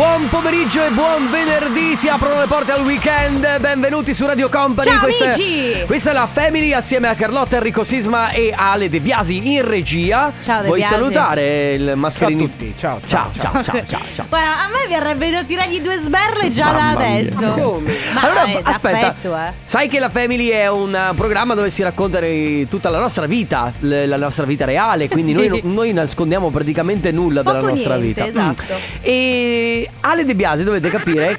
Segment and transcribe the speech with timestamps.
[0.00, 4.88] Buon pomeriggio e buon venerdì, si aprono le porte al weekend, benvenuti su Radio Company.
[4.88, 5.72] Ciao, questa, amici!
[5.72, 9.68] È, questa è la Family assieme a Carlotta Enrico Sisma e Ale De Biasi in
[9.68, 10.32] regia.
[10.42, 10.94] Ciao, De Vuoi Biasi.
[10.94, 12.40] salutare il mascherini?
[12.40, 14.26] Ciao a tutti, ciao, ciao, ciao, ciao, ciao, ciao, ciao.
[14.26, 17.18] Guarda, a me verrebbe da tirargli due sberle già Mamma da mia.
[17.18, 17.52] adesso.
[17.52, 17.96] Come?
[18.14, 19.14] Ma allora, è aspetta,
[19.48, 19.52] eh.
[19.62, 23.70] sai che la Family è un programma dove si racconta eh, tutta la nostra vita,
[23.80, 25.46] la nostra vita reale, quindi Sì.
[25.46, 28.40] noi, noi nascondiamo praticamente nulla della Poco nostra niente, vita.
[28.42, 28.48] Mm.
[28.50, 28.74] esatto.
[29.02, 31.36] E Ale De Biasi dovete capire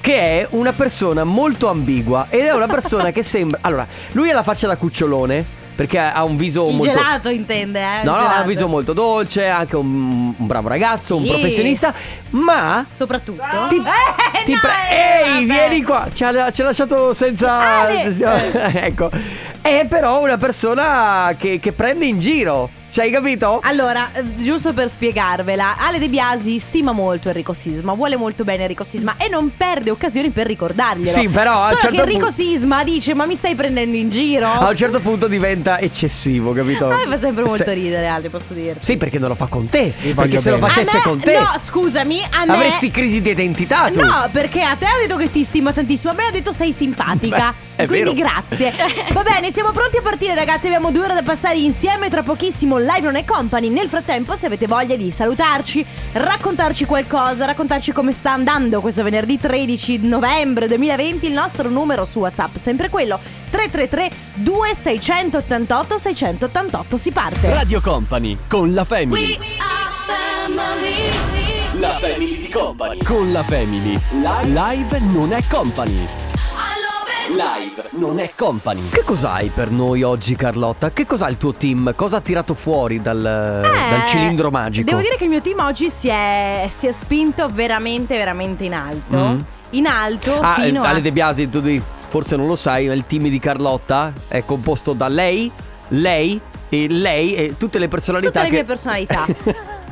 [0.00, 3.58] che è una persona molto ambigua ed è una persona che sembra...
[3.62, 6.92] Allora, lui ha la faccia da cucciolone perché ha un viso Il molto...
[6.92, 8.04] gelato intende, eh?
[8.04, 11.30] No, no, ha un viso molto dolce, anche un, un bravo ragazzo, un Sì.
[11.30, 11.92] professionista,
[12.30, 13.42] ma Soprattutto.
[13.68, 15.68] ti, Eh, ti no, pre- eh, Ehi, vabbè.
[15.68, 16.06] vieni qua.
[16.12, 17.80] Ci ha, ci ha lasciato senza.
[17.80, 18.04] Ale.
[18.84, 19.10] ecco.
[19.60, 22.68] È però una persona che, che prende in giro.
[22.94, 23.58] Ci hai capito?
[23.64, 28.62] Allora, eh, giusto per spiegarvela, Ale De Biasi stima molto Enrico Sisma, vuole molto bene
[28.62, 31.10] Enrico Sisma e non perde occasioni per ricordarglielo.
[31.10, 33.96] Sì, però a un Solo certo che Enrico punto- Sisma dice "Ma mi stai prendendo
[33.96, 36.88] in giro?" A un certo punto diventa eccessivo, capito?
[36.88, 38.76] A me fa sempre molto Se- ridere, Ale, posso dire.
[38.78, 39.92] Sì, perché non lo fa con te.
[39.96, 40.68] Perché voglio se lo bene.
[40.68, 43.98] facesse A me- con te, No, scusami, a me avresti crisi di identità tu.
[44.04, 46.72] No, perché a te ha detto che ti stima tantissimo, a me ha detto sei
[46.72, 47.52] simpatica.
[47.74, 48.30] Beh, è Quindi vero.
[48.48, 48.72] grazie.
[49.10, 50.66] Va bene, siamo pronti a partire, ragazzi.
[50.66, 52.08] Abbiamo due ore da passare insieme.
[52.08, 53.68] Tra pochissimo live non è company.
[53.68, 59.38] Nel frattempo, se avete voglia di salutarci, raccontarci qualcosa, raccontarci come sta andando questo venerdì
[59.38, 63.18] 13 novembre 2020, il nostro numero su WhatsApp, sempre quello
[63.50, 67.52] 333 2688 688 si parte.
[67.52, 69.38] Radio Company con la Family.
[71.72, 73.02] La Family di Company.
[73.02, 73.98] Con la Family.
[74.10, 76.06] Live, live non è company.
[77.28, 78.88] Live non è company.
[78.90, 80.90] Che cos'hai per noi oggi, Carlotta?
[80.92, 81.94] Che cos'ha il tuo team?
[81.96, 83.64] Cosa ha tirato fuori dal, dal
[84.04, 84.88] Eh, cilindro magico?
[84.90, 88.74] Devo dire che il mio team oggi si è, si è spinto veramente, veramente in
[88.74, 89.16] alto.
[89.16, 89.38] Mm.
[89.70, 90.90] In alto Ah, fino eh, a.
[90.90, 94.44] Ale De Biasi, tu devi- forse non lo sai, ma il team di Carlotta è
[94.44, 95.50] composto da lei,
[95.88, 98.54] lei e lei e tutte le personalità Tutte le che...
[98.54, 99.26] mie personalità.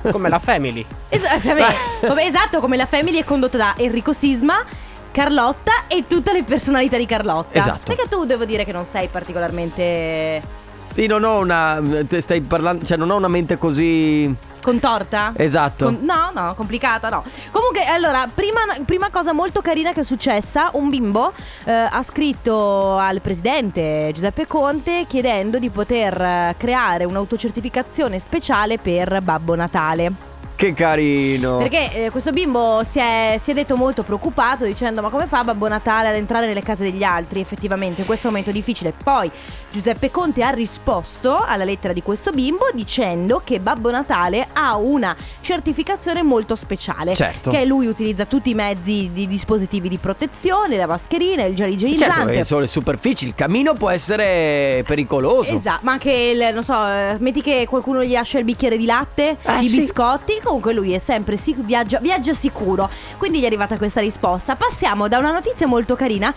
[0.11, 0.85] Come la Family.
[1.09, 1.75] Esattamente.
[2.07, 4.57] Vabbè, esatto, come la family è condotta da Enrico Sisma.
[5.13, 7.59] Carlotta e tutte le personalità di Carlotta.
[7.59, 7.83] Esatto.
[7.85, 10.43] Perché tu devo dire che non sei particolarmente
[10.95, 11.81] Sì, non ho una...
[12.19, 12.85] stai parlando...
[12.85, 14.35] Cioè, non ho una mente così...
[14.63, 15.33] contorta?
[15.37, 15.85] Esatto.
[15.87, 17.23] Con- no, no, complicata, no.
[17.51, 21.33] Comunque, allora, prima, prima cosa molto carina che è successa, un bimbo
[21.65, 29.21] eh, ha scritto al presidente Giuseppe Conte chiedendo di poter eh, creare un'autocertificazione speciale per
[29.21, 30.31] Babbo Natale.
[30.63, 31.57] Che carino.
[31.57, 35.43] Perché eh, questo bimbo si è, si è detto molto preoccupato dicendo ma come fa
[35.43, 38.95] Babbo Natale ad entrare nelle case degli altri effettivamente in questo momento difficile.
[39.03, 39.29] Poi
[39.73, 45.17] Giuseppe Conte ha risposto alla lettera di questo bimbo dicendo che Babbo Natale ha una
[45.41, 47.17] certificazione molto speciale.
[47.17, 47.51] Certo.
[47.51, 52.35] Che lui utilizza tutti i mezzi di dispositivi di protezione, la mascherina, il gel igienizzante.
[52.35, 55.51] Certo, sono le superfici, il cammino può essere pericoloso.
[55.51, 58.85] Esatto, ma anche il, non so, eh, metti che qualcuno gli lascia il bicchiere di
[58.85, 59.81] latte, Eh, i sì.
[59.81, 62.89] biscotti, comunque lui è sempre sic- viaggia, viaggia sicuro.
[63.17, 64.55] Quindi gli è arrivata questa risposta.
[64.55, 66.33] Passiamo da una notizia molto carina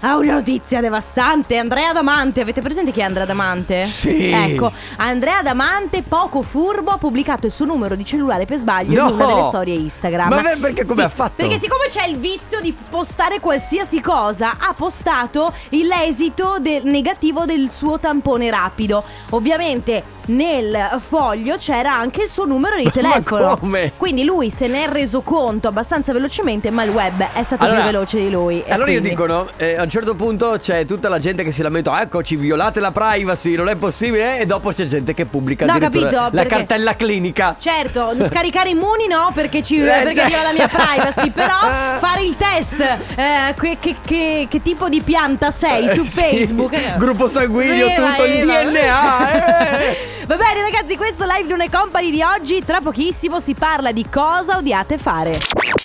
[0.00, 1.56] a una notizia devastante.
[1.56, 3.84] Andrea Damante, avete presente chi è Andrea Damante?
[3.84, 4.30] Sì.
[4.30, 9.08] Ecco, Andrea Damante, poco furbo, ha pubblicato il suo numero di cellulare per sbaglio No!
[9.08, 10.28] in una delle storie Instagram.
[10.28, 11.32] Ma per- perché come Sì, ha fatto?
[11.36, 17.72] Perché siccome c'è il vizio di postare qualsiasi cosa, ha postato l'esito del- negativo del
[17.72, 19.02] suo tampone rapido.
[19.30, 23.56] Ovviamente nel foglio c'era anche il suo numero di Ma telefono.
[23.56, 23.92] come?
[23.96, 27.80] Quindi lui se ne è reso conto abbastanza velocemente, ma il web è stato Allora-
[27.82, 28.62] più veloce di lui.
[28.68, 29.48] Allora io quindi- dico, no?
[29.56, 32.90] eh, a un certo punto c'è tutta la gente che si lamenta, eccoci, violate la
[32.90, 36.96] privacy, non è possibile, e dopo c'è gente che pubblica No, capito, la perché- cartella
[36.96, 37.56] clinica.
[37.58, 40.24] Certo, scaricare immuni no perché, ci, Eh, perché già.
[40.26, 41.54] viola la mia privacy Però
[41.98, 46.16] fare il test eh, che, che- che- che tipo di pianta sei su Eh, sì,
[46.18, 46.96] Facebook.
[46.96, 48.44] Gruppo sanguigno, Eva, tutto il.
[48.44, 50.14] DNA.
[50.26, 50.36] eh.
[50.36, 54.56] Va bene ragazzi, questo live è company di oggi Tra pochissimo si parla di cosa
[54.56, 55.38] odiate fare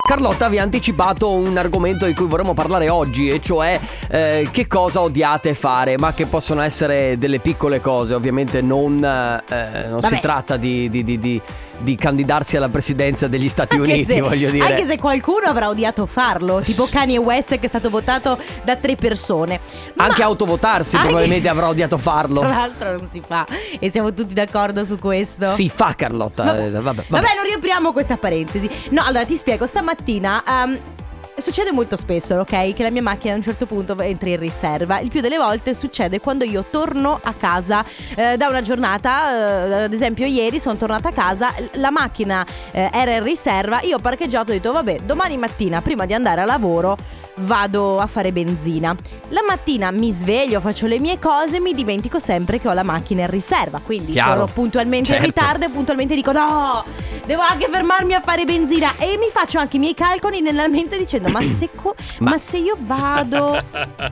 [0.08, 3.80] Carlotta vi ha anticipato un argomento di cui vorremmo parlare oggi, e cioè
[4.10, 9.86] eh, che cosa odiate fare, ma che possono essere delle piccole cose, ovviamente non, eh,
[9.88, 11.42] non si tratta di, di- di- di-
[11.82, 14.66] di candidarsi alla presidenza degli Stati Anche Uniti, se, voglio dire.
[14.66, 18.96] anche se qualcuno avrà odiato farlo Tipo Kanye West che è stato votato da tre
[18.96, 19.60] persone
[19.96, 22.40] Ma- Anche autovotarsi Anche- probabilmente avrà odiato farlo.
[22.42, 23.46] Tra l'altro non si fa
[23.80, 26.66] E siamo tutti d'accordo su questo Si fa Carlotta, Vabbè.
[26.66, 27.04] eh, vabbè, vabbè.
[27.10, 28.70] Vabbè, non riapriamo questa parentesi.
[28.90, 30.78] No, allora ti spiego, stamattina ehm,
[31.38, 32.74] succede molto spesso, ok?
[32.74, 35.00] Che la mia macchina a un certo punto entri in riserva.
[35.00, 37.84] Il più delle volte succede quando io torno a casa
[38.16, 42.90] eh, da una giornata, eh, ad esempio ieri sono tornata a casa, la macchina eh,
[42.92, 46.42] era in riserva, io ho parcheggiato e ho detto vabbè, domani mattina prima di andare
[46.42, 46.98] a lavoro
[47.36, 48.96] vado a fare benzina.
[49.30, 52.84] La mattina mi sveglio, faccio le mie cose e mi dimentico sempre che ho la
[52.84, 53.80] macchina in riserva.
[53.84, 54.32] Quindi Chiaro.
[54.34, 55.24] sono puntualmente Certo.
[55.24, 56.84] in ritardo e puntualmente dico no,
[57.26, 58.94] devo anche fermarmi a fare benzina.
[58.98, 62.38] E mi faccio anche i miei calcoli nella mente dicendo ma se, co- Ma- ma
[62.38, 63.62] se io vado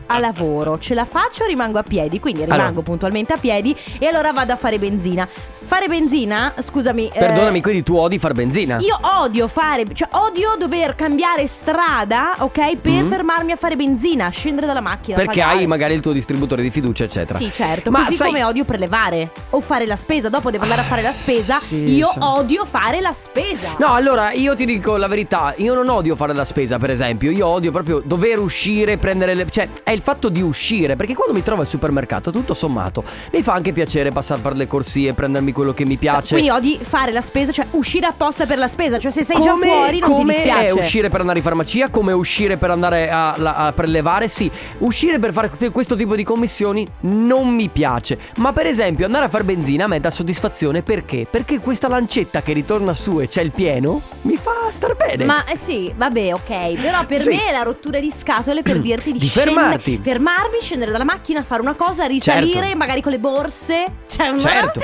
[0.06, 2.19] a lavoro, ce la faccio o rimango a piedi?
[2.19, 2.81] Quindi rimango Allora.
[2.81, 5.27] puntualmente a piedi e allora vado a fare benzina.
[5.69, 7.09] Fare benzina, scusami.
[7.13, 8.77] eh, Perdonami, quindi tu odi far benzina?
[8.79, 12.75] io odio fare, cioè odio dover cambiare strada, ok?
[12.77, 13.07] Per Mhm.
[13.07, 15.15] fermarmi a fare benzina, scendere dalla macchina.
[15.15, 15.59] Perché pagare.
[15.59, 17.38] hai magari il tuo distributore di fiducia, eccetera.
[17.38, 17.91] Sì, certo.
[17.91, 20.27] Ma Così sai- come odio prelevare o fare la spesa.
[20.29, 21.59] Dopo devo andare a fare la spesa.
[21.59, 22.19] sì, io sì.
[22.19, 23.75] odio fare la spesa.
[23.77, 27.31] No, allora io ti dico la verità, io non odio fare la spesa, per esempio,
[27.31, 29.47] io odio proprio dover uscire, prendere le...
[29.49, 33.03] cioè è il fatto di uscire, perché quando mi trovo al supermercato, tutto sommato,
[33.33, 36.33] mi fa anche piacere passare per le corsie, prendermi quello che mi piace.
[36.35, 38.97] Quindi odi fare la spesa, cioè uscire apposta per la spesa.
[38.99, 40.65] Cioè, se sei già Come- fuori, non ti come dispiace.
[40.67, 44.49] è uscire per andare in farmacia, come uscire per andare a, la- a prelevare, sì.
[44.79, 48.17] Uscire per fare questo- questo tipo di commissioni non mi piace.
[48.37, 51.27] Ma per esempio andare a fare benzina a me dà soddisfazione perché?
[51.29, 55.24] Perché questa lancetta che ritorna su e c'è il pieno mi fa star bene.
[55.25, 56.74] Ma eh, sì, vabbè, ok.
[56.81, 57.30] Però per Sì.
[57.30, 60.00] me è la rottura di scatole per dirti di, Di scendere- fermarti.
[60.03, 62.77] fermarmi, scendere dalla macchina, fare una cosa, risalire, Certo.
[62.77, 63.86] magari con le borse.
[64.06, 64.81] Cioè, Certo.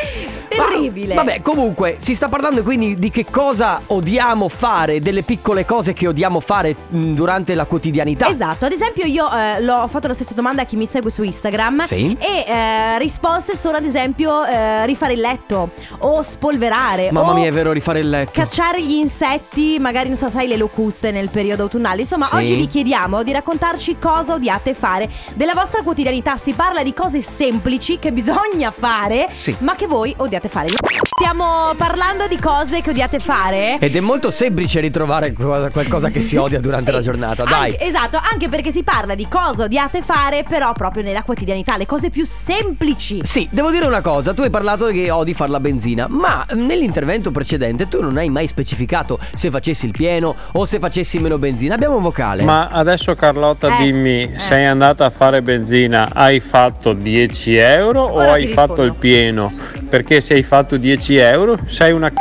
[0.48, 1.16] Terribile.
[1.16, 5.94] Ma- vabbè, comunque, si sta parlando quindi di che cosa odiamo fare, delle piccole cose
[5.94, 8.28] che odiamo fare mh, durante la quotidianità.
[8.30, 11.12] Esatto, ad esempio io eh, l'ho ho fatto la stessa domanda a chi mi segue
[11.12, 12.16] su Instagram Sì.
[12.20, 17.48] e eh, risposte sono ad esempio eh, rifare il letto o spolverare Mamma o mia,
[17.48, 18.32] è vero, rifare il letto.
[18.34, 22.02] cacciare gli insetti, magari non so, sai le locuste nel periodo autunnale.
[22.02, 22.36] Insomma, Sì.
[22.36, 26.38] oggi vi chiediamo di raccontarci cosa odiate fare della vostra quotidianità.
[26.38, 29.56] Si parla di cose semplici che bisogna fare, Sì.
[29.60, 30.68] ma che voi odiate fare.
[31.18, 33.78] Stiamo parlando di cose che odiate fare.
[33.80, 36.96] Ed è molto semplice ritrovare qualcosa, che si odia durante Sì.
[36.98, 37.72] la giornata, dai.
[37.72, 41.86] Anche- esatto, anche perché si parla di cosa odiate fare, però proprio nella quotidianità, le
[41.86, 43.20] cose più semplici.
[43.24, 47.32] Sì, devo dire una cosa, tu hai parlato che odi far la benzina, ma nell'intervento
[47.32, 51.76] precedente tu non hai mai specificato se facessi il pieno o se facessi meno benzina.
[51.76, 52.44] Abbiamo un vocale.
[52.44, 54.40] Ma adesso Carlotta Eh, dimmi, eh.
[54.40, 58.84] sei andata a fare benzina, hai fatto 10 euro o Ora ti hai fatto rispondo.
[58.84, 59.54] il pieno?
[59.90, 62.14] Perché se hai fatto 10 euro sei una c-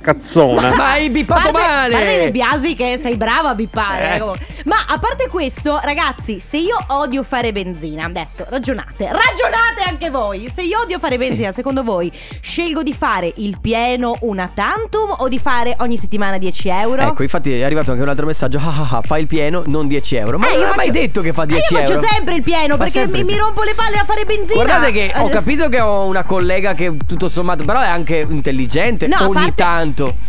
[0.00, 0.74] cazzona.
[0.74, 1.92] Ma hai bippato Parte- male!
[1.92, 4.14] parte Biasi che sei brava a bippare.
[4.14, 4.16] Eh.
[4.16, 4.62] eh.
[4.64, 10.48] Ma a parte questo, ragazzi, se io odio fare benzina, adesso ragionate, ragionate anche voi.
[10.52, 12.10] Se io odio fare benzina, secondo voi
[12.40, 17.02] scelgo di fare il pieno una tantum o di fare ogni settimana 10 euro?
[17.02, 18.58] Ecco, infatti è arrivato anche un altro messaggio.
[18.58, 20.38] Ah, ah, ah, fai il pieno, non 10 euro.
[20.38, 21.94] Ma Eh, non io ha mai detto che fa Eh, 10 io euro.
[21.94, 24.62] faccio sempre il pieno Fa perché mi, mi rompo le palle a fare benzina.
[24.62, 28.26] Guardate che ho Eh, capito che ho una collega che tutto sommato, però è anche
[28.28, 29.88] intelligente No, ogni parte- tanto.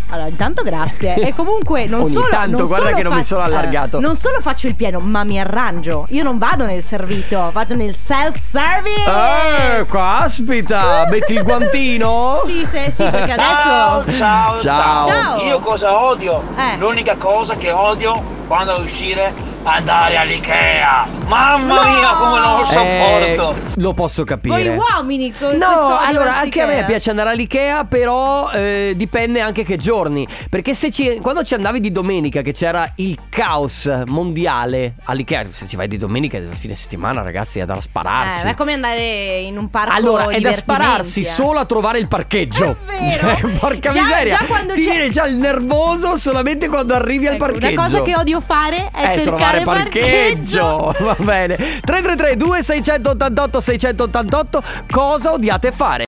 [0.09, 1.15] Allora, intanto grazie.
[1.31, 2.27] E comunque non Ogni solo.
[2.29, 3.97] tanto, non guarda solo che non mi sono allargato.
[3.97, 6.05] eh, non solo faccio il pieno, ma mi arrangio.
[6.09, 9.03] Io non vado nel servito, vado nel self-service.
[9.79, 12.41] Eh, caspita, metti il guantino?
[12.51, 14.11] Sì, sì, sì, perché adesso.
[14.11, 14.59] ciao, Ciao.
[14.59, 15.41] ciao, Ciao.
[15.43, 16.43] Io cosa odio?
[16.57, 16.77] Eh.
[16.77, 19.33] L'unica cosa che odio quando devo uscire
[19.63, 21.07] andare all'Ikea.
[21.27, 21.89] Mamma No!
[21.89, 23.55] mia, come non lo sopporto.
[23.55, 24.75] Eh, lo posso capire.
[24.75, 29.63] Voi uomini con No, allora anche a me piace andare all'Ikea, però eh, dipende anche
[29.63, 30.27] che giorni.
[30.49, 35.67] Perché se ci, quando ci andavi di domenica, che c'era il caos mondiale all'Ikea, se
[35.69, 38.47] ci vai di domenica, a fine settimana, ragazzi, è da spararsi.
[38.47, 41.25] Eh, è come andare in un parco Allora, è da spararsi eh.
[41.25, 42.75] solo a trovare il parcheggio.
[42.85, 43.09] È vero.
[43.09, 44.37] Cioè, porca Già- miseria.
[44.39, 47.73] già quando Ti c'è- viene già il nervoso solamente quando arrivi al Ecco, parcheggio.
[47.73, 50.93] Una cosa che odio fare è, è cercare trovare parcheggio.
[50.99, 51.55] Va bene.
[51.55, 56.05] 333 2688 688 Cosa odiate fare?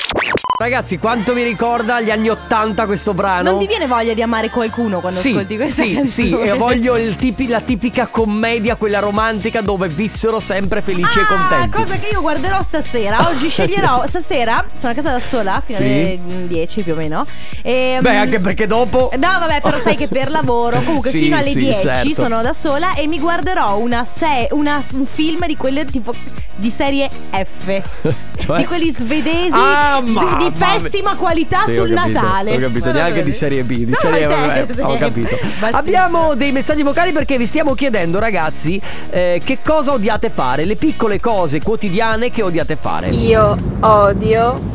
[0.56, 3.50] Ragazzi, quanto mi ricorda gli anni 80 questo brano?
[3.50, 6.28] Non ti viene voglia di amare qualcuno quando sì, ascolti questa sì, canzone?
[6.28, 11.26] sì, e voglio tipi- la tipica commedia, quella romantica dove vissero sempre felici e Ah,
[11.26, 11.70] contenti.
[11.76, 13.28] cosa che io guarderò stasera.
[13.30, 14.04] Oggi sceglierò.
[14.08, 15.84] Stasera sono a casa da sola fino Sì.
[15.86, 17.26] alle 10 più o meno.
[17.64, 21.22] E, Beh, mm, anche perché dopo No, vabbè, però sai che per lavoro, comunque Sì,
[21.24, 22.14] fino alle sì, 10 certo.
[22.14, 26.14] sono da sola e mi guarderò una se- una- un film di quelle tipo
[26.56, 27.82] di serie F.
[28.44, 28.58] Cioè?
[28.58, 30.12] Di quelli svedesi Ah, di-
[30.50, 32.56] di, mamma pessima qualità Sì, ho sul capito, Natale.
[32.56, 33.24] Ho capito, Va neanche bene.
[33.26, 35.36] di serie B, di No, serie vabbè, serie- Ho capito.
[35.64, 36.38] Sì, Abbiamo sì.
[36.38, 41.20] dei messaggi vocali perché vi stiamo chiedendo, ragazzi, eh, che cosa odiate fare, le piccole
[41.20, 43.10] cose quotidiane che odiate fare.
[43.10, 44.72] Io odio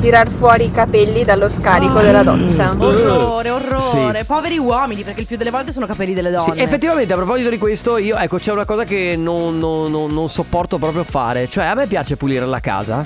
[0.00, 2.74] tirar fuori i capelli dallo scarico della doccia.
[2.76, 3.80] Orrore, orrore.
[4.18, 4.24] Sì.
[4.26, 6.62] Poveri uomini, perché il più delle volte sono capelli delle Sì, donne.
[6.62, 10.28] effettivamente a proposito di questo, io ecco c'è una cosa che non, non- non- non
[10.28, 11.48] sopporto proprio fare.
[11.48, 13.02] Cioè, a me piace pulire la casa,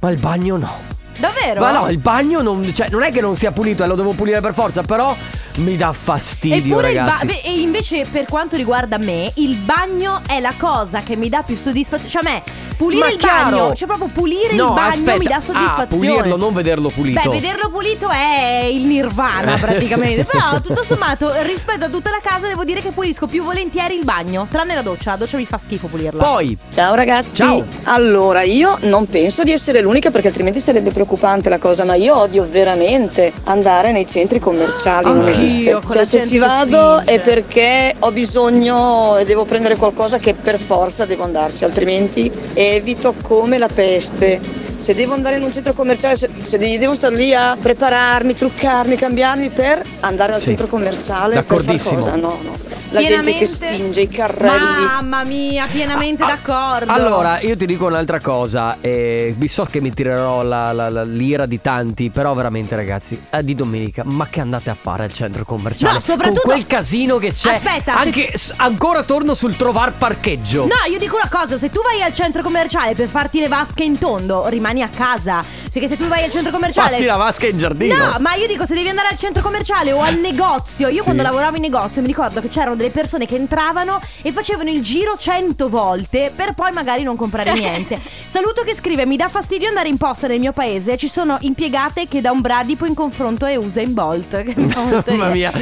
[0.00, 1.00] ma il bagno no.
[1.18, 1.60] Davvero?
[1.60, 4.12] Ma no, il bagno non, cioè, non è che non sia pulito e lo devo
[4.12, 5.14] pulire per forza, però
[5.58, 7.40] mi dà fastidio, Eppure il ba- ragazzi.
[7.44, 11.56] e invece per quanto riguarda me, il bagno è la cosa che mi dà più
[11.56, 12.08] soddisfazione.
[12.10, 12.42] Cioè a me
[12.76, 13.50] pulire Ma il chiaro.
[13.56, 15.18] bagno, cioè proprio pulire no, il bagno aspetta.
[15.18, 15.86] mi dà Ah, soddisfazione.
[15.88, 17.20] pulirlo, non vederlo pulito.
[17.22, 20.24] Beh, vederlo pulito è il nirvana praticamente.
[20.24, 24.04] Però tutto sommato, rispetto a tutta la casa, devo dire che pulisco più volentieri il
[24.04, 24.46] bagno.
[24.50, 26.22] Tranne la doccia, la doccia mi fa schifo pulirla.
[26.22, 27.36] Poi, Ciao ragazzi.
[27.36, 27.64] Ciao.
[27.92, 32.16] Allora, io non penso di essere l'unica perché altrimenti sarebbe preoccupante la cosa, ma io
[32.16, 35.72] odio veramente andare nei centri commerciali, non Anch'io, esiste.
[35.72, 37.12] con la Cioè se ci vado spinge.
[37.12, 43.14] è perché ho bisogno e devo prendere qualcosa che per forza devo andarci, altrimenti evito
[43.20, 44.61] come la peste.
[44.82, 48.34] Se devo andare in un centro commerciale, se, se de- devo stare lì a prepararmi,
[48.34, 50.46] truccarmi, cambiarmi per andare al Sì.
[50.48, 51.94] centro commerciale per far D'accordissimo.
[52.00, 52.14] cosa?
[52.16, 52.70] No, no.
[52.90, 54.84] La gente che spinge i carrelli.
[54.84, 56.92] Mamma mia, pienamente d'accordo.
[56.92, 58.76] allora, io ti dico un'altra cosa.
[58.82, 63.18] Eh, vi so che mi tirerò la, la- la- l'ira di tanti, però veramente, ragazzi,
[63.30, 65.94] eh, di domenica, ma che andate a fare al centro commerciale?
[65.94, 67.52] No, soprattutto- Con quel casino che c'è.
[67.52, 70.64] Aspetta, se- anche s- ancora torno sul trovar parcheggio.
[70.66, 73.84] No, io dico una cosa, se tu vai al centro commerciale per farti le vasche
[73.84, 75.44] in tondo, rimani a casa.
[75.70, 76.90] Perché se tu vai al centro commerciale...
[76.90, 77.96] Fatti la vasca in giardino.
[77.96, 80.88] No, ma io dico se devi andare al centro commerciale o al negozio.
[80.88, 81.02] Io Sì.
[81.02, 84.80] quando lavoravo in negozio mi ricordo che c'erano delle persone che entravano e facevano il
[84.82, 87.98] giro cento volte per poi magari non comprare niente.
[88.26, 90.96] Saluto che scrive: Mi dà fastidio andare in posta nel mio paese.
[90.96, 94.42] Ci sono impiegate che da un bradipo in confronto e usa in Bolt.
[95.06, 95.52] Mamma mia.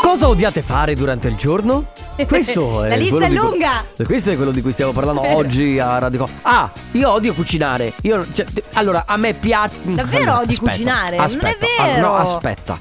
[0.00, 1.88] Cosa odiate fare durante il giorno?
[2.26, 3.84] Questo è La lista è di cui- lunga.
[4.04, 7.92] Questo è quello di cui stiamo parlando oggi a Radio Co- Ah, io odio cucinare.
[8.02, 9.76] Io, cioè, allora, a me piace.
[9.82, 11.16] Davvero odi Aspetta, cucinare?
[11.16, 12.06] Non è aspetta, vero.
[12.06, 12.78] ah, no, aspetta.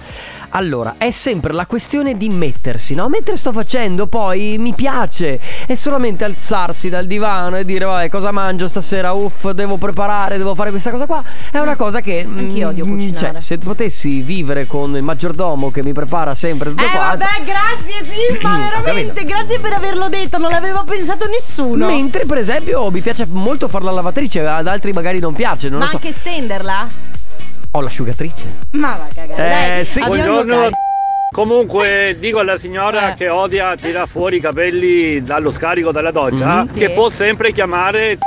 [0.58, 3.08] Allora, è sempre la questione di mettersi, no?
[3.10, 5.40] Mentre sto facendo, poi mi piace.
[5.68, 9.12] È solamente alzarsi dal divano e dire, vabbè, cosa mangio stasera?
[9.12, 11.24] Uff, devo preparare, devo fare questa cosa qua.
[11.52, 12.26] È una cosa che.
[12.26, 13.34] mm, Anch'io odio cucinare.
[13.34, 17.18] Cioè, se potessi vivere con il maggiordomo che mi prepara sempre tutto Eh quanto.
[17.26, 21.86] vabbè, grazie Sisma, veramente, grazie per averlo detto, non l'aveva pensato nessuno.
[21.86, 25.70] Mentre, per esempio, mi piace molto fare la lavatrice, ad altri magari non piace.
[25.70, 25.98] Non Ma lo so.
[25.98, 26.88] anche stenderla?
[27.78, 28.46] Ho l'asciugatrice.
[28.72, 29.34] Ma va cagare.
[29.34, 30.04] Eh, Dai, sì.
[30.04, 30.70] Buongiorno.
[31.32, 33.14] Comunque dico alla signora Eh.
[33.16, 36.74] che odia tirare fuori i capelli dallo scarico dalla doccia Mhm.
[36.74, 36.94] che Sì.
[36.94, 38.18] può sempre chiamare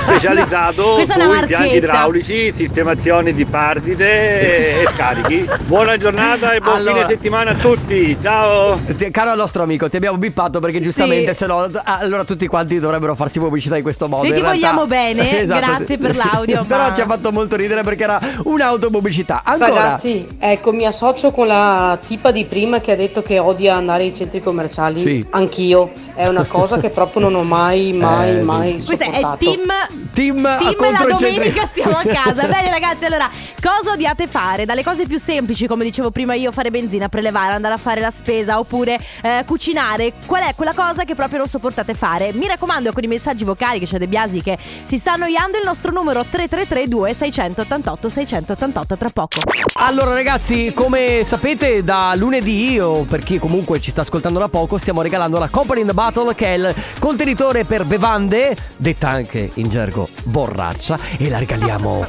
[0.00, 5.48] specializzato sui impianti idraulici, sistemazioni di partite e scarichi.
[5.66, 6.94] Buona giornata e buon Allora.
[6.94, 8.16] fine settimana a tutti.
[8.20, 8.78] Ciao!
[9.10, 13.38] Caro nostro amico, ti abbiamo bippato perché giustamente se no allora tutti quanti dovrebbero farsi
[13.38, 14.22] pubblicità in questo modo.
[14.22, 15.60] Noi In ti realtà- vogliamo bene, Esatto.
[15.66, 19.42] grazie per l'audio, Però ma- ci ha fatto molto ridere perché era un'autopubblicità.
[19.44, 19.68] Ancora.
[19.70, 24.02] Ragazzi, ecco, mi associo con la tipa di prima che ha detto che odia andare
[24.04, 24.98] ai centri commerciali.
[25.00, 25.24] Sì.
[25.30, 25.92] Anch'io.
[26.16, 29.36] È una cosa che proprio non ho mai, mai, Eh, mai Questa è sopportato.
[29.44, 29.70] team
[30.12, 32.46] Team, Team la domenica stiamo a casa.
[32.46, 33.28] Bene ragazzi, allora,
[33.62, 34.64] cosa odiate fare?
[34.64, 38.10] Dalle cose più semplici, come dicevo prima io, fare benzina, prelevare, andare a fare la
[38.10, 40.14] spesa oppure eh, cucinare.
[40.24, 42.32] Qual è quella cosa che proprio non sopportate fare?
[42.32, 45.64] Mi raccomando con i messaggi vocali che c'è De Biasi che si sta annoiando il
[45.64, 49.40] nostro numero 333 2688 688 tra poco.
[49.78, 54.78] Allora ragazzi, come sapete da lunedì o per chi comunque ci sta ascoltando da poco,
[54.78, 59.50] stiamo regalando la Company in the Battle che è il contenitore per bevande, detta anche
[59.54, 62.06] in gergo borraccia e la regaliamo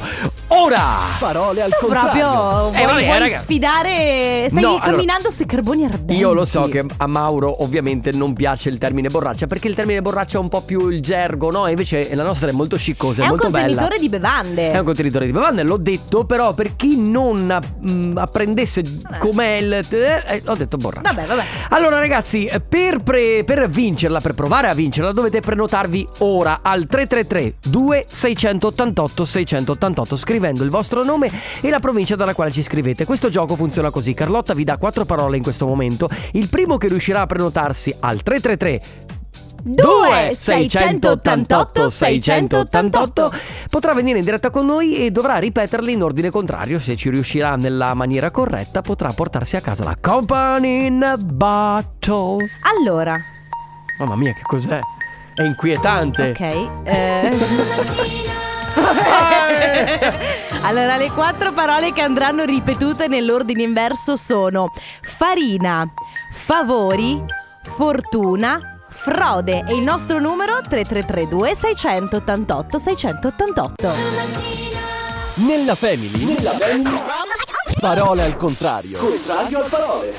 [0.48, 0.82] ora.
[1.18, 2.10] Parole al Tu contrario.
[2.10, 3.38] proprio vuoi, Eh, vabbè, vuoi raga.
[3.38, 6.14] sfidare, stai No, allora, camminando sui carboni ardenti.
[6.14, 10.00] Io lo so che a Mauro ovviamente non piace il termine borraccia perché il termine
[10.00, 11.66] borraccia è un po' più il gergo, no?
[11.68, 13.66] Invece la nostra è molto sciccosa, è, è un molto bella.
[13.66, 14.70] contenitore di bevande.
[14.70, 17.58] È un contenitore di bevande, l'ho detto, però per chi non
[17.90, 18.82] mm, apprendesse
[19.18, 19.72] com'è il...
[19.72, 21.12] eh, ho detto borraccia.
[21.12, 21.44] Vabbè, vabbè.
[21.70, 26.86] Allora ragazzi, eh, per, pre- per vincerla, per provare a vincerla, dovete prenotarvi ora al
[26.86, 33.04] 333 2688 688 scrivendo il vostro nome e la provincia dalla quale ci scrivete.
[33.04, 34.14] Questo gioco funziona così.
[34.14, 36.08] Carlotta vi dà quattro parole in questo momento.
[36.32, 39.06] Il primo che riuscirà a prenotarsi al 333
[39.60, 43.32] 2 688 688
[43.68, 46.78] potrà venire in diretta con noi e dovrà ripeterli in ordine contrario.
[46.78, 52.36] Se ci riuscirà nella maniera corretta, potrà portarsi a casa la Company in a Bottle.
[52.78, 53.16] Allora,
[53.98, 54.78] Mamma mia, che cos'è?
[55.38, 56.30] È inquietante.
[56.30, 56.40] ok.
[56.82, 57.30] eh.
[60.62, 64.66] allora, le quattro parole che andranno ripetute nell'ordine inverso sono
[65.00, 65.88] farina,
[66.32, 67.22] favori,
[67.62, 73.92] fortuna, frode e il nostro numero 3332 688 688.
[75.34, 76.24] Nella Family.
[76.24, 77.00] Nella Family.
[77.78, 78.98] Parole al contrario.
[78.98, 80.12] Contrario al parole.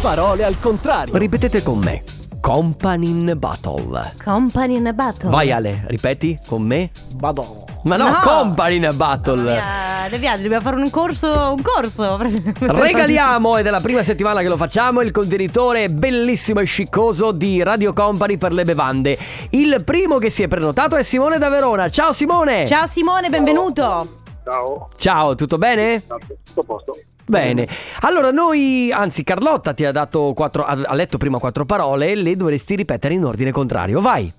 [0.00, 1.16] Parole al contrario.
[1.16, 2.20] Ripetete con me.
[2.42, 4.14] Company in Battle.
[4.20, 5.30] Company in battle.
[5.30, 6.90] Vai Ale, ripeti con me.
[7.14, 7.62] Vado.
[7.84, 8.18] Ma no, No.
[8.20, 9.42] Company in Battle.
[9.42, 11.28] Via, De Biasi, dobbiamo fare un corso.
[11.56, 12.18] Un corso.
[12.58, 17.62] Regaliamo, ed è la prima settimana che lo facciamo, il contenitore bellissimo e sciccoso di
[17.62, 19.16] Radio Company per le bevande.
[19.50, 21.88] Il primo che si è prenotato è Simone da Verona.
[21.90, 22.66] Ciao Simone!
[22.66, 24.18] Ciao Simone, benvenuto.
[24.42, 26.02] Ciao, Ciao, tutto bene?
[26.04, 26.96] tutto a posto.
[27.26, 27.68] Bene.
[28.00, 32.36] Allora noi, anzi Carlotta ti ha dato quattro, ha ha letto prima quattro parole, le
[32.36, 34.00] dovresti ripetere in ordine contrario.
[34.00, 34.32] Vai!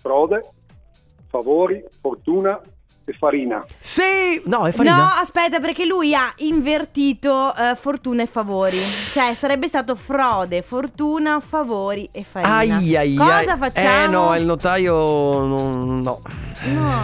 [0.00, 0.42] Frode,
[1.28, 2.60] favori, fortuna
[3.06, 3.64] e farina.
[3.78, 4.40] Sì!
[4.46, 4.96] No, è farina.
[4.96, 8.78] No, aspetta, perché lui ha invertito eh, fortuna e favori.
[9.12, 12.56] Cioè, sarebbe stato frode, fortuna, favori e farina.
[12.56, 13.58] Ai, ai, Cosa ai.
[13.58, 14.04] facciamo?
[14.04, 15.72] Eh no, il notaio no.
[16.04, 16.20] No,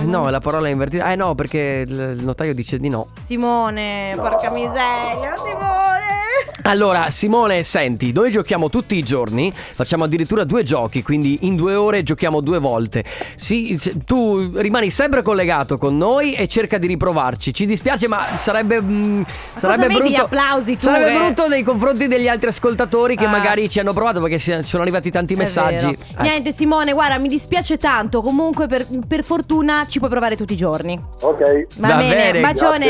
[0.00, 1.10] Eh, no, la parola è invertita.
[1.12, 3.08] Eh no, perché il notaio dice di no.
[3.20, 6.18] Simone, porca miseria, Simone.
[6.62, 11.74] Allora, Simone, senti, noi giochiamo tutti i giorni, facciamo addirittura due giochi, quindi in due
[11.74, 13.02] ore giochiamo due volte.
[13.34, 17.52] Sì, tu rimani sempre collegato con noi e cerca di riprovarci.
[17.54, 18.80] Ci dispiace, ma sarebbe.
[18.80, 19.22] mm,
[19.56, 20.22] sarebbe cosa vedi gli brutto.
[20.24, 21.18] applausi tu, sarebbe eh?
[21.18, 23.28] brutto nei confronti degli altri ascoltatori che Ah.
[23.30, 25.86] magari ci hanno provato perché si- sono arrivati tanti messaggi.
[25.88, 26.22] Ecco.
[26.22, 28.22] Niente, Simone, guarda, mi dispiace tanto.
[28.22, 30.98] Comunque, per, per fortuna, ci puoi provare tutti i giorni.
[31.20, 31.66] Ok.
[31.76, 32.88] Va, Va bene, bene, bacione.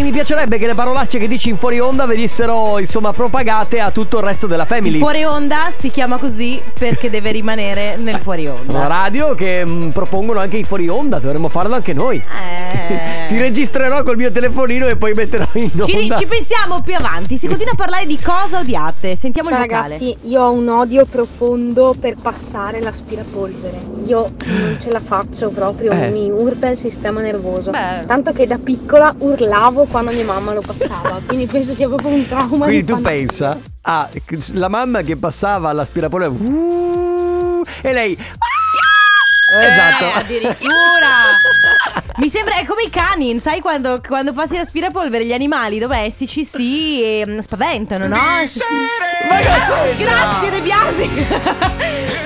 [0.00, 4.18] Mi piacerebbe che le parolacce che dici in fuori onda venissero insomma propagate a tutto
[4.18, 4.94] il resto della family.
[4.94, 8.86] Il fuori onda si chiama così perché deve rimanere nel fuori Una onda.
[8.88, 12.16] radio che mm, propongono anche i fuori onda, dovremmo farlo anche noi.
[12.16, 13.26] Eh.
[13.28, 15.84] Ti registrerò col mio telefonino e poi metterò in onda.
[15.86, 17.36] Ci, ci pensiamo più avanti.
[17.38, 19.14] Si continua a parlare di cosa odiate.
[19.14, 19.82] Sentiamo Ciao il vocale.
[19.94, 23.80] ragazzi, io ho un odio profondo per passare l'aspirapolvere.
[24.06, 26.08] Io non ce la faccio proprio, Eh.
[26.10, 27.70] mi urta il sistema nervoso.
[27.70, 28.04] Beh.
[28.06, 32.26] Tanto che da piccola urlavo quando mia mamma lo passava, quindi penso sia proprio un
[32.26, 34.08] trauma Quindi di tu pensa a
[34.52, 38.16] la mamma che passava l'aspirapolvere uh, e lei
[39.52, 40.18] Eh, Esatto.
[40.18, 41.36] addirittura.
[42.16, 47.02] Mi sembra è come i cani, sai quando, quando passi l'aspirapolvere gli animali domestici si
[47.02, 48.14] ehm, spaventano, no?
[49.98, 51.08] Grazie De Biasi.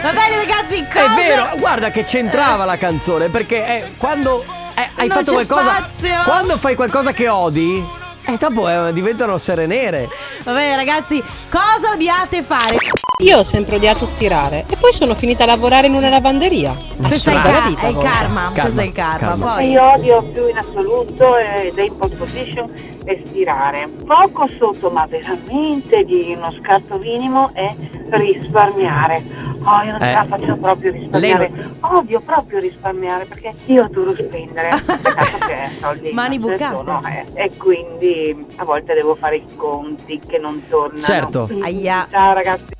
[0.03, 4.45] Va bene ragazzi, È cosa vero, guarda che c'entrava la canzone perché eh, quando
[4.83, 6.23] eh, hai Non fatto c'è qualcosa spazio.
[6.25, 7.85] quando fai qualcosa che odi
[8.25, 10.09] e dopo eh, diventano sere nere.
[10.45, 12.77] Va bene ragazzi, cosa odiate fare?
[13.21, 16.77] Io ho sempre odiato stirare e poi sono finita a lavorare in una lavanderia.
[17.01, 18.05] Questo è il, ca- vita, è il poi.
[18.05, 19.29] karma, questo è il karma.
[19.29, 19.53] karma.
[19.55, 22.71] Poi Io odio più in assoluto è dei pole position
[23.09, 23.89] e stirare.
[24.05, 27.75] Poco sotto, ma veramente di uno scarto minimo è
[28.11, 29.23] risparmiare.
[29.65, 30.13] Oh, io non ce Eh.
[30.13, 31.51] la faccio proprio risparmiare.
[31.51, 34.71] Lei Odio proprio risparmiare perché io adoro spendere.
[34.85, 36.77] Peccato che soldi Mani bucate.
[36.77, 37.25] sono, eh.
[37.33, 41.01] E quindi a volte devo fare i conti che non tornano.
[41.01, 41.49] Certo.
[41.63, 42.07] Aia.
[42.11, 42.77] Ciao ragazzi.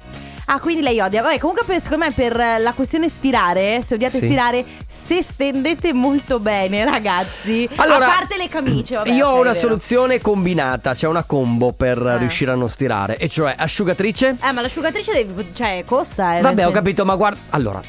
[0.51, 1.21] Ah, quindi lei odia.
[1.21, 4.25] Vabbè, comunque per, secondo me per eh, la questione stirare, se odiate Sì.
[4.25, 7.69] stirare, se stendete molto bene, ragazzi.
[7.77, 9.11] Allora, a parte le camicie, vabbè.
[9.11, 9.59] Io ok, ho una vero.
[9.61, 12.17] soluzione combinata, c'è una combo per Eh.
[12.17, 14.37] riuscire a non stirare, e cioè asciugatrice.
[14.43, 16.41] Eh, ma l'asciugatrice deve, cioè, costa, eh.
[16.41, 17.39] Vabbè, ho sen- capito, ma guarda.
[17.51, 17.81] Allora.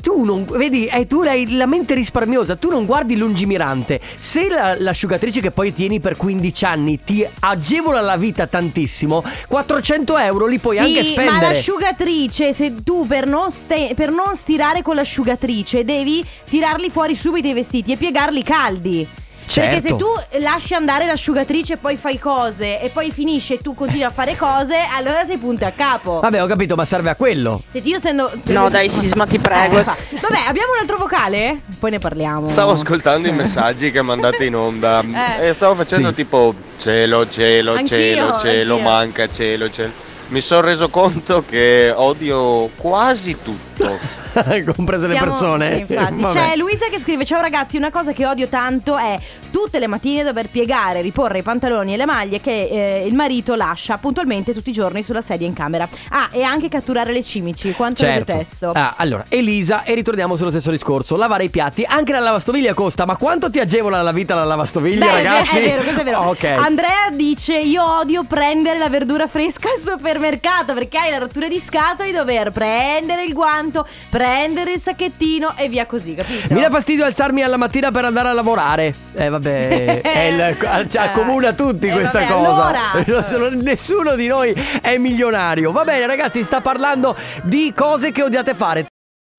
[0.00, 4.00] Tu- non vedi, eh, tu hai la mente risparmiosa, tu non guardi lungimirante.
[4.18, 10.18] Se la- l'asciugatrice che poi tieni per 15 anni ti agevola la vita tantissimo, 400
[10.18, 11.46] euro li puoi sì, anche ma spendere.
[11.48, 17.48] l'asciugatrice, se tu per non, ste- per non stirare con l'asciugatrice devi tirarli fuori subito
[17.48, 19.06] i vestiti e piegarli caldi.
[19.52, 19.96] Perché se Certo.
[20.30, 24.10] tu lasci andare l'asciugatrice e poi fai cose e poi finisce e tu continui a
[24.10, 26.20] fare cose, allora sei punto a capo.
[26.20, 27.62] Vabbè, ho capito, ma serve a quello.
[27.68, 28.30] Se io stendo.
[28.46, 29.78] No, dai, Sisma, ti prego.
[29.78, 31.62] Eh, fa- Vabbè, abbiamo un altro vocale?
[31.78, 32.48] Poi ne parliamo.
[32.48, 35.02] Stavo ascoltando i messaggi che mandate in onda
[35.38, 35.48] Eh.
[35.48, 36.14] e stavo facendo Sì.
[36.14, 38.88] tipo cielo, cielo, Anch'io, cielo, cielo, anch'io.
[38.88, 39.90] manca cielo, cielo.
[40.28, 43.69] Mi sono reso conto che odio quasi tutto.
[44.74, 45.74] Comprese le Siamo- persone.
[45.74, 46.14] Sì, infatti.
[46.20, 46.38] Vabbè.
[46.50, 49.18] C'è Luisa che scrive: Ciao ragazzi, una cosa che odio tanto è
[49.50, 52.68] tutte le mattine dover piegare, riporre i pantaloni e le maglie che
[53.00, 55.88] eh, il marito lascia puntualmente tutti i giorni sulla sedia in camera.
[56.10, 57.72] Ah, e anche catturare le cimici.
[57.72, 58.32] Quanto le Certo.
[58.32, 58.72] detesto.
[58.72, 61.16] Ah, allora, Elisa, e ritorniamo sullo stesso discorso.
[61.16, 65.04] Lavare i piatti, anche la lavastoviglie costa, ma quanto ti agevola la vita la lavastoviglie,
[65.04, 65.58] Beh, ragazzi?
[65.58, 66.18] è vero, questo è vero.
[66.30, 66.44] Ok.
[66.44, 71.58] Andrea dice: Io odio prendere la verdura fresca al supermercato perché hai la rottura di
[71.58, 73.69] scatola di dover prendere il guanto,
[74.08, 76.52] prendere il sacchettino e via così, capito?
[76.54, 78.94] Mi dà fastidio alzarmi alla mattina per andare a lavorare.
[79.14, 82.92] Eh, vabbè, è il, cioè, accomuna tutti Eh, questa vabbè, cosa.
[83.30, 83.50] allora.
[83.60, 85.72] Nessuno di noi è milionario.
[85.72, 88.86] Va bene, ragazzi, sta parlando di cose che odiate fare.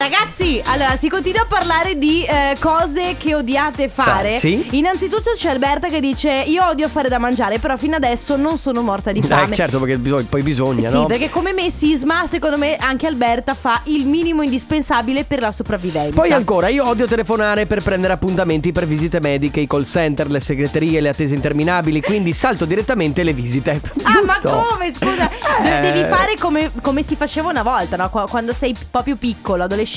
[0.02, 4.32] Ragazzi, allora si continua a parlare di eh, cose che odiate fare.
[4.32, 4.70] Fa- sì.
[4.72, 8.82] Innanzitutto c'è Alberta che dice: Io odio fare da mangiare, però fino adesso non sono
[8.82, 9.52] morta di fame.
[9.52, 11.06] Eh, certo, perché bisog- poi bisogna, Sì, no?
[11.06, 16.20] perché come me Sisma, secondo me anche Alberta fa il minimo indispensabile per la sopravvivenza.
[16.20, 20.40] Poi ancora, io odio telefonare per prendere appuntamenti per visite mediche, i call center, le
[20.40, 23.80] segreterie, le attese interminabili, quindi salto direttamente le visite.
[24.02, 24.92] Ah, ma come?
[24.92, 25.30] Scusa,
[25.64, 25.80] Eh.
[25.80, 28.10] devi fare come, come si faceva una volta, no?
[28.10, 29.90] Qu- Quando sei proprio piccolo, adolescente,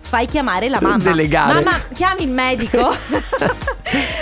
[0.00, 0.96] fai chiamare la mamma.
[0.96, 1.54] Delegare.
[1.54, 2.94] Mamma, chiami il medico.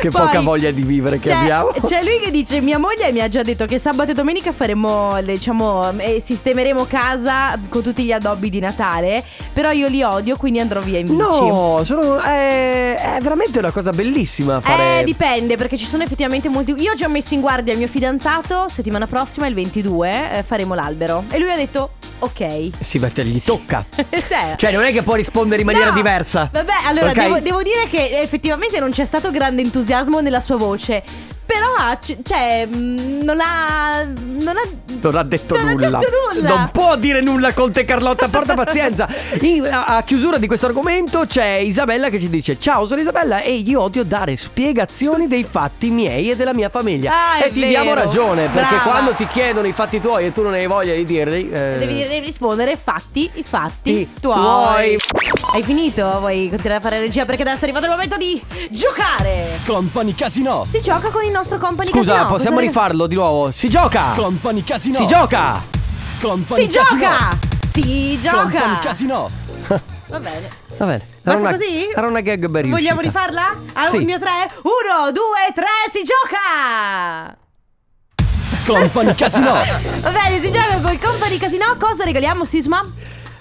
[0.00, 1.70] Che Poi poca voglia di vivere che c'è, abbiamo.
[1.84, 5.20] C'è lui che dice: Mia moglie mi ha già detto che sabato e domenica faremo,
[5.22, 9.22] diciamo, eh, sistemeremo casa con tutti gli addobbi di Natale.
[9.52, 11.16] Però io li odio, quindi andrò via in bici.
[11.18, 15.00] No, sono, è, è veramente una cosa bellissima fare.
[15.00, 16.74] Eh, dipende perché ci sono effettivamente molti.
[16.78, 18.68] Io ho già messo in guardia il mio fidanzato.
[18.68, 21.24] Settimana prossima, il 22, eh, faremo l'albero.
[21.30, 22.70] E lui ha detto: Ok.
[22.80, 23.84] Sì, perché gli tocca.
[24.28, 25.94] Cioè, Cioè, non è che può rispondere in maniera No!
[25.94, 26.48] diversa.
[26.52, 27.14] Vabbè, allora Ok?
[27.14, 31.02] devo, devo dire che effettivamente non c'è stato grande entusiasmo nella sua voce.
[31.48, 34.04] Però, ha- c- cioè, mh, non ha.
[34.04, 34.62] Non ha.
[35.00, 35.88] Non ha detto Non ha nulla.
[35.98, 36.48] detto nulla.
[36.48, 38.28] Non può dire nulla con te, Carlotta.
[38.28, 39.08] Porta pazienza.
[39.40, 43.40] In- a, a chiusura di questo argomento c'è Isabella che ci dice: Ciao, sono Isabella
[43.40, 47.12] e io odio dare spiegazioni dei fatti miei e della mia famiglia.
[47.14, 47.70] Ah, è e ti vero.
[47.70, 48.90] diamo ragione, perché Brava.
[48.90, 51.48] quando ti chiedono i fatti tuoi e tu non hai voglia di dirli.
[51.50, 54.98] eh, Devi, devi rispondere fatti i fatti I tuoi.
[55.50, 56.18] Hai finito?
[56.20, 57.24] Vuoi continuare a fare regia?
[57.24, 59.58] Perché adesso è arrivato il momento di giocare.
[59.64, 60.64] Company Casino.
[60.66, 62.28] Si gioca con il nostro company Scusa, casino.
[62.28, 63.50] possiamo Cosa- rifarlo di nuovo?
[63.50, 64.12] Si gioca!
[64.14, 64.98] Company Casino.
[64.98, 65.62] Si gioca!
[66.20, 67.38] Company Si gioca!
[67.66, 68.78] Si Company gioca!
[68.80, 69.30] Casino.
[70.08, 70.50] Va bene.
[70.76, 71.02] Va bene.
[71.02, 71.88] Era Basta una, così?
[71.94, 73.56] Era una gag ben Vogliamo rifarla?
[73.72, 73.96] Allora, Sì.
[73.96, 74.30] il mio 3
[74.62, 75.22] 1 2
[75.54, 77.36] 3 si gioca!
[78.66, 79.52] Company Casino.
[80.02, 81.74] Va bene, si gioca con il company casino.
[81.78, 82.84] Cosa regaliamo, Sisma?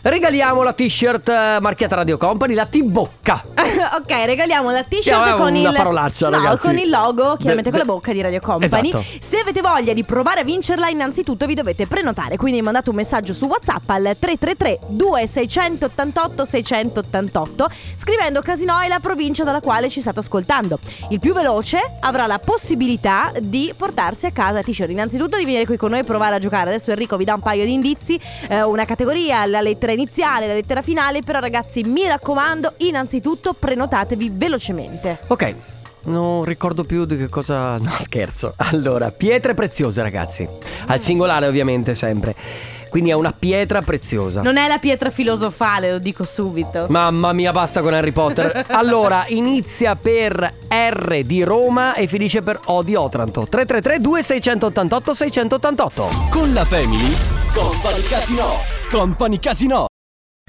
[0.02, 3.44] Regaliamo la t-shirt eh, marchiata Radio Company, la T-Bocca.
[3.98, 6.68] ok, regaliamo la t-shirt con il parolaccia, no, ragazzi.
[6.68, 8.90] con il logo, chiaramente De- con la bocca di Radio Company.
[8.90, 9.04] Esatto.
[9.20, 13.34] Se avete voglia di provare a vincerla, innanzitutto vi dovete prenotare, quindi mandate un messaggio
[13.34, 20.20] su WhatsApp al 333 2688 688 scrivendo Casino e la provincia dalla quale ci state
[20.20, 20.80] ascoltando.
[21.10, 24.92] Il più veloce avrà la possibilità di portarsi a casa t-shirt.
[24.92, 26.70] Innanzitutto di venire qui con noi e provare a giocare.
[26.70, 30.54] Adesso Enrico vi dà un paio di indizi, eh, una categoria, la lettera iniziale, la
[30.54, 35.20] lettera finale, però ragazzi mi raccomando, innanzitutto prenotatevi velocemente.
[35.28, 35.56] Ok.
[36.08, 37.78] Non ricordo più di che cosa.
[37.88, 38.54] No, scherzo.
[38.58, 40.48] Allora, pietre preziose, ragazzi.
[40.88, 42.36] Al singolare, ovviamente, sempre.
[42.90, 44.42] Quindi è una pietra preziosa.
[44.42, 46.86] Non è la pietra filosofale, lo dico subito.
[46.90, 48.66] Mamma mia, basta con Harry Potter.
[48.78, 53.48] Allora, inizia per R di Roma e finisce per O di Otranto.
[53.48, 56.10] 333 2688 688.
[56.30, 57.16] Con la Family.
[57.54, 58.77] Company Casino.
[58.92, 59.87] Company Casino.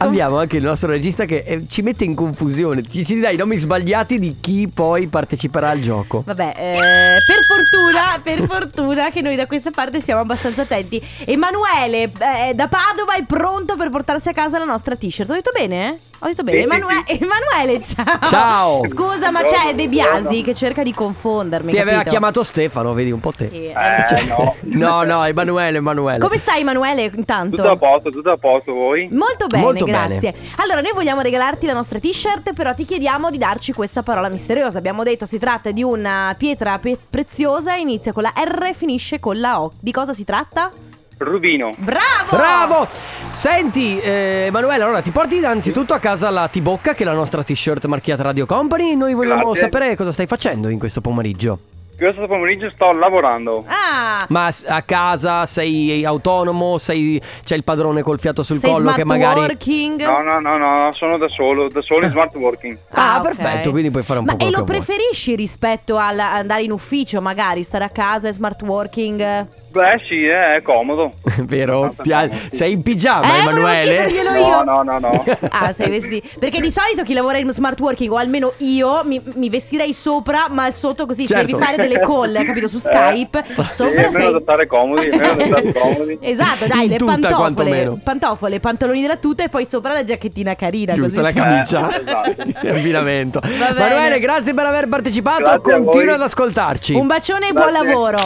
[0.01, 2.83] Abbiamo anche il nostro regista che eh, ci mette in confusione.
[2.83, 6.23] Ci, ci dà i nomi sbagliati di chi poi parteciperà al gioco.
[6.25, 11.03] Vabbè, eh, per fortuna, per fortuna che noi da questa parte siamo abbastanza attenti.
[11.25, 15.29] Emanuele eh, da Padova è pronto per portarsi a casa la nostra t-shirt.
[15.31, 15.99] Ho detto bene?
[16.21, 16.63] Ho detto bene.
[16.63, 18.29] Emanue- Emanuele, ciao.
[18.29, 18.87] Ciao.
[18.87, 21.71] Scusa, ma c'è De Biasi che cerca di confondermi.
[21.71, 22.11] Ti aveva capito?
[22.11, 23.49] chiamato Stefano, vedi un po' te.
[23.49, 24.55] Sì, eh, Eh, no.
[24.79, 26.19] No, no, Emanuele, Emanuele.
[26.19, 27.11] Come stai, Emanuele?
[27.15, 27.57] Intanto.
[27.57, 29.09] Tutto a posto, tutto a posto voi?
[29.13, 30.35] Molto bene, Molto grazie.
[30.57, 34.79] Allora, noi vogliamo regalarti la nostra t-shirt, però ti chiediamo di darci questa parola misteriosa.
[34.79, 39.21] Abbiamo detto si tratta di una pietra pe- preziosa, inizia con la R e finisce
[39.21, 39.73] con la O.
[39.79, 40.71] Di cosa si tratta?
[41.19, 41.75] Rubino.
[41.77, 42.31] Bravo!
[42.31, 42.89] Bravo!
[43.33, 47.43] Senti, eh, Emanuele, allora ti porti innanzitutto a casa la T-Bocca, che è la nostra
[47.43, 48.95] t-shirt marchiata Radio Company.
[48.95, 49.61] Noi vogliamo Grazie.
[49.63, 51.59] sapere cosa stai facendo in questo pomeriggio.
[51.99, 53.65] Questo pomeriggio sto lavorando.
[53.67, 54.25] Ah!
[54.29, 56.79] Ma a casa sei autonomo?
[56.79, 59.41] Sei, c'è il padrone col fiato sul Sei collo che magari.
[59.41, 60.01] working?
[60.07, 62.79] No, no, no, no, sono da solo, da solo in smart working.
[62.91, 63.23] Ah, ok.
[63.23, 64.77] perfetto, quindi puoi fare un Ma po' e lo che vuoi.
[64.79, 69.47] preferisci rispetto al andare in ufficio, magari stare a casa e smart working?
[69.71, 71.13] Beh, sì, eh, è comodo.
[71.45, 71.95] Vero?
[72.03, 74.11] Ti ha- Sei in pigiama, Eh, Emanuele?
[74.23, 74.63] No, io.
[74.65, 75.25] no, no, no.
[75.51, 76.27] Ah, sei vestito.
[76.39, 80.47] Perché di solito chi lavora in smart working, o almeno io, mi, mi vestirei sopra,
[80.51, 81.47] ma al sotto così, se Certo.
[81.47, 84.33] devi fare delle call, capito, su Skype, Sì, sopra meno sei...
[84.33, 86.19] da stare comodi, meno da stare comodi.
[86.21, 90.55] Esatto, dai, In le tuta, pantofole, pantofole, pantaloni della tuta e poi sopra la giacchettina
[90.57, 90.95] carina.
[90.95, 91.91] Giusto, così la camicia.
[91.91, 92.37] Eh, esatto.
[92.59, 93.41] Che abbinamento.
[93.43, 95.43] Emanuele, grazie per aver partecipato.
[95.43, 96.95] Grazie Continua ad ascoltarci.
[96.95, 97.87] Un bacione e buon Grazie.
[97.87, 98.17] lavoro.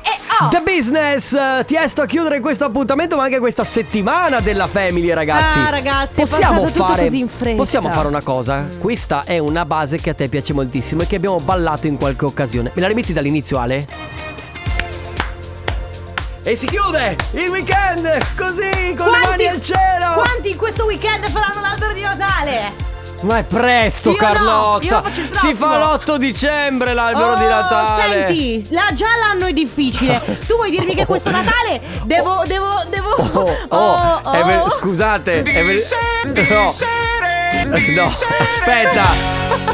[0.00, 0.48] e oh.
[0.48, 5.58] The Business, eh, Tiesto a chiudere questo appuntamento, ma anche questa settimana della Family, ragazzi.
[5.58, 7.56] Ah, ragazzi, è possiamo fare, così in fretta.
[7.56, 8.68] Possiamo fare una cosa?
[8.78, 12.26] Questa è una base che a te piace moltissimo e che abbiamo ballato in qualche
[12.26, 12.70] occasione.
[12.72, 13.84] Me la rimetti dall'inizio, Ale?
[16.44, 20.12] E si chiude il weekend così con le Quanti- mani al cielo.
[20.14, 22.94] Quanti in questo weekend faranno l'albero di Natale?
[23.20, 25.02] Ma è presto, Io no, Carlotta.
[25.06, 26.14] il si fa prossimo.
[26.16, 28.26] l'8 dicembre l'albero di Oh, Natale.
[28.26, 30.20] Senti, la- già l'anno è difficile.
[30.46, 32.42] Tu vuoi dirmi che questo Natale devo.
[32.46, 32.68] devo.
[32.88, 33.14] devo.
[33.68, 35.82] Oh, oh, è ve- scusate, è ve-
[36.50, 36.72] no.
[37.66, 39.04] No, aspetta.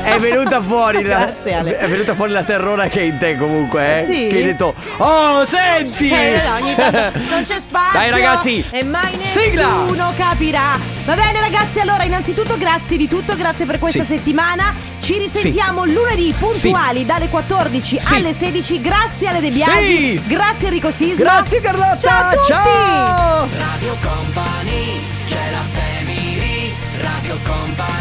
[0.02, 1.78] È venuta fuori la, Grazie, Ale.
[1.78, 4.04] È venuta fuori la terrona che è in te comunque, eh?
[4.06, 4.26] Sì?
[4.28, 7.98] Che hai detto "Oh, senti!" Eh, ogni tanto non c'è spazio.
[7.98, 8.64] Dai, ragazzi.
[8.70, 9.66] E mai Sigla.
[9.68, 10.91] nessuno capirà.
[11.04, 14.16] Va bene ragazzi, allora innanzitutto grazie di tutto, grazie per questa Sì.
[14.16, 14.72] settimana.
[15.00, 18.14] Ci risentiamo lunedì puntuali dalle 14 Sì.
[18.14, 18.80] alle 16.
[18.80, 20.22] Grazie alle De Biasi, Sì.
[20.26, 21.24] grazie Enrico Sisma.
[21.40, 21.96] Grazie Carlotta.
[21.96, 22.46] Ciao a tutti.
[22.46, 23.48] Ciao.
[23.58, 27.91] Radio Company, c'è la family, Radio Company.